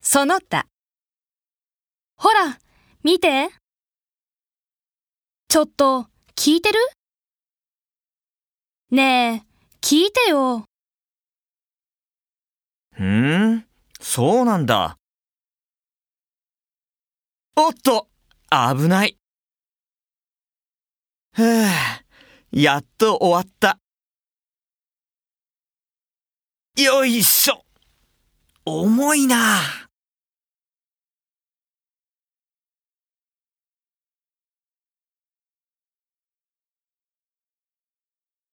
[0.00, 0.66] その他。
[2.16, 2.58] ほら、
[3.02, 3.50] 見て。
[5.48, 6.78] ちょっと、聞いてる？
[8.90, 9.46] ねえ、
[9.80, 10.64] 聞いてよ。
[12.94, 13.66] ふーん、
[14.00, 14.96] そうなんだ。
[17.56, 18.08] おっと、
[18.50, 19.16] 危ない。
[21.34, 21.68] ふぅ、
[22.50, 23.78] やっと終わった。
[26.76, 27.64] よいしょ。
[28.64, 29.87] 重いな。